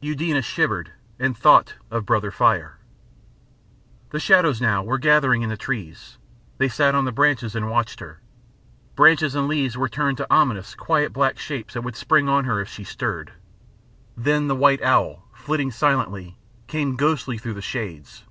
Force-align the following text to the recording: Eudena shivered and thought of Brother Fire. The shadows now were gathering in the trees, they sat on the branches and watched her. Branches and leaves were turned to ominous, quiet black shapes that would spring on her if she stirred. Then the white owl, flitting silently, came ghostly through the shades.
Eudena 0.00 0.42
shivered 0.42 0.90
and 1.20 1.38
thought 1.38 1.74
of 1.88 2.04
Brother 2.04 2.32
Fire. 2.32 2.78
The 4.10 4.18
shadows 4.18 4.60
now 4.60 4.82
were 4.82 4.98
gathering 4.98 5.42
in 5.42 5.50
the 5.50 5.56
trees, 5.56 6.18
they 6.56 6.66
sat 6.68 6.96
on 6.96 7.04
the 7.04 7.12
branches 7.12 7.54
and 7.54 7.70
watched 7.70 8.00
her. 8.00 8.20
Branches 8.96 9.36
and 9.36 9.46
leaves 9.46 9.76
were 9.78 9.88
turned 9.88 10.16
to 10.16 10.26
ominous, 10.34 10.74
quiet 10.74 11.12
black 11.12 11.38
shapes 11.38 11.74
that 11.74 11.82
would 11.82 11.94
spring 11.94 12.28
on 12.28 12.44
her 12.44 12.60
if 12.60 12.68
she 12.68 12.82
stirred. 12.82 13.34
Then 14.16 14.48
the 14.48 14.56
white 14.56 14.82
owl, 14.82 15.28
flitting 15.32 15.70
silently, 15.70 16.36
came 16.66 16.96
ghostly 16.96 17.38
through 17.38 17.54
the 17.54 17.62
shades. 17.62 18.24